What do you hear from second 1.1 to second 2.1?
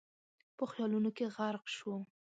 کې غرق شو.